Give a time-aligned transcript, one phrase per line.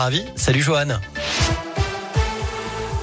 [0.00, 0.24] Ravi.
[0.36, 1.00] Salut Johan.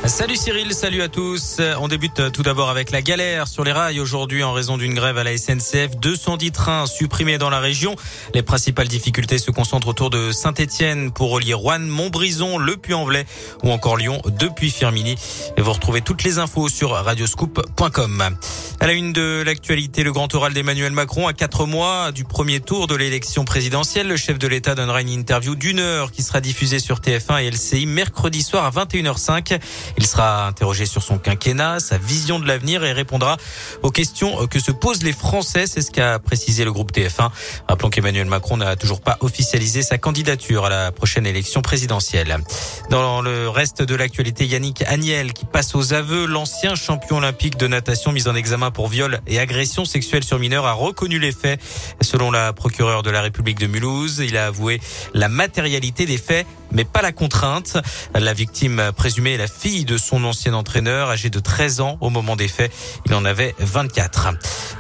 [0.08, 1.60] Salut Cyril, salut à tous.
[1.80, 5.18] On débute tout d'abord avec la galère sur les rails aujourd'hui en raison d'une grève
[5.18, 5.98] à la SNCF.
[6.00, 7.96] 210 trains supprimés dans la région.
[8.36, 13.26] Les principales difficultés se concentrent autour de Saint-Etienne pour relier Rouen, Montbrison, Le Puy-en-Velay
[13.64, 15.16] ou encore Lyon depuis Firmini.
[15.58, 18.38] Et vous retrouvez toutes les infos sur radioscoop.com.
[18.80, 22.60] À la une de l'actualité, le grand oral d'Emmanuel Macron à quatre mois du premier
[22.60, 24.08] tour de l'élection présidentielle.
[24.08, 27.50] Le chef de l'État donnera une interview d'une heure qui sera diffusée sur TF1 et
[27.50, 29.60] LCI mercredi soir à 21h05.
[29.98, 33.38] Il sera interrogé sur son quinquennat, sa vision de l'avenir et répondra
[33.82, 35.68] aux questions que se posent les Français.
[35.68, 37.30] C'est ce qu'a précisé le groupe TF1.
[37.68, 42.38] Rappelons qu'Emmanuel Macron n'a toujours pas officialisé sa candidature à la prochaine élection présidentielle.
[42.90, 47.68] Dans le reste de l'actualité, Yannick Agnel qui passe aux aveux, l'ancien champion olympique de
[47.68, 51.60] natation mis en examen pour viol et agression sexuelle sur mineur a reconnu les faits.
[52.02, 54.80] Selon la procureure de la République de Mulhouse, il a avoué
[55.14, 57.78] la matérialité des faits mais pas la contrainte.
[58.14, 62.10] La victime présumée est la fille de son ancien entraîneur, âgé de 13 ans au
[62.10, 62.72] moment des faits.
[63.06, 64.30] Il en avait 24.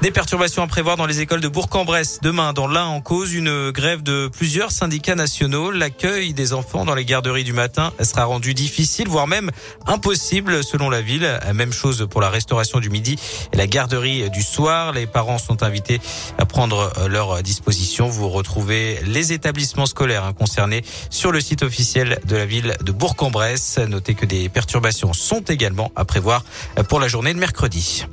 [0.02, 2.19] Des perturbations à prévoir dans les écoles de Bourg-en-Bresse.
[2.22, 5.72] Demain, dans l'un en cause, une grève de plusieurs syndicats nationaux.
[5.72, 9.52] L'accueil des enfants dans les garderies du matin sera rendu difficile, voire même
[9.86, 11.39] impossible selon la ville.
[11.53, 13.17] Même chose pour la restauration du midi
[13.53, 14.92] et la garderie du soir.
[14.92, 16.02] Les parents sont invités
[16.38, 18.09] à prendre leur disposition.
[18.09, 23.79] Vous retrouvez les établissements scolaires concernés sur le site officiel de la ville de Bourg-en-Bresse.
[23.79, 26.43] Notez que des perturbations sont également à prévoir
[26.89, 28.05] pour la journée de mercredi.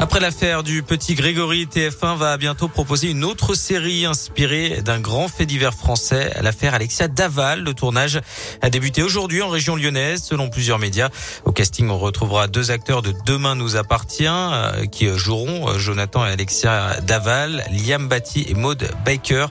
[0.00, 5.26] Après l'affaire du petit Grégory, TF1 va bientôt proposer une autre série inspirée d'un grand
[5.26, 7.64] fait divers français, l'affaire Alexia Daval.
[7.64, 8.20] Le tournage
[8.62, 11.08] a débuté aujourd'hui en région lyonnaise, selon plusieurs médias.
[11.44, 16.24] Au casting, on retrouvera deux acteurs de Demain nous appartient euh, qui joueront euh, Jonathan
[16.24, 19.46] et Alexia Daval, Liam Batty et Maud Baker,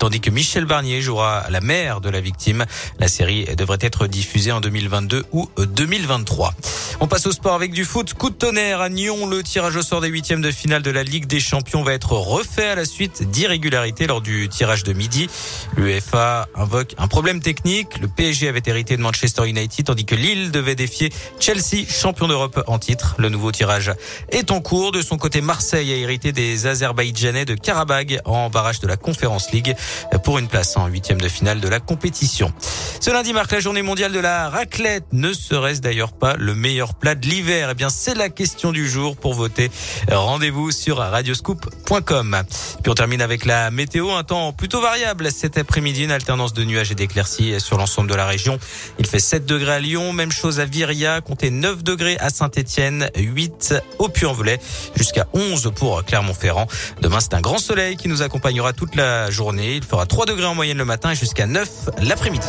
[0.00, 2.64] tandis que Michel Barnier jouera la mère de la victime.
[2.98, 6.52] La série devrait être diffusée en 2022 ou 2023.
[7.00, 8.14] On passe au sport avec du foot.
[8.14, 9.26] Coup de tonnerre à Nyon.
[9.26, 12.12] Le tirage au sort des huitièmes de finale de la Ligue des Champions va être
[12.12, 15.28] refait à la suite d'irrégularités lors du tirage de midi.
[15.76, 17.98] L'UEFA invoque un problème technique.
[18.00, 22.64] Le PSG avait hérité de Manchester United tandis que Lille devait défier Chelsea, champion d'Europe
[22.66, 23.14] en titre.
[23.18, 23.92] Le nouveau tirage
[24.30, 24.90] est en cours.
[24.90, 29.52] De son côté, Marseille a hérité des Azerbaïdjanais de Karabag en barrage de la Conference
[29.52, 29.76] League
[30.24, 32.52] pour une place en huitième de finale de la compétition.
[33.00, 35.04] Ce lundi marque la journée mondiale de la raclette.
[35.12, 37.68] Ne serait-ce d'ailleurs pas le meilleur plat de l'hiver?
[37.70, 39.70] Eh bien, c'est la question du jour pour voter.
[40.10, 42.42] Rendez-vous sur radioscoop.com.
[42.82, 46.64] Puis on termine avec la météo, un temps plutôt variable cet après-midi, une alternance de
[46.64, 48.58] nuages et d'éclaircies sur l'ensemble de la région.
[48.98, 53.10] Il fait 7 degrés à Lyon, même chose à Viria, comptez 9 degrés à Saint-Etienne,
[53.16, 54.60] 8 au Puy-en-Velay,
[54.96, 56.66] jusqu'à 11 pour Clermont-Ferrand.
[57.00, 59.76] Demain, c'est un grand soleil qui nous accompagnera toute la journée.
[59.76, 61.68] Il fera 3 degrés en moyenne le matin et jusqu'à 9
[62.02, 62.46] l'après-midi.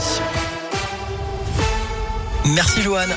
[2.45, 3.07] Merci Johan.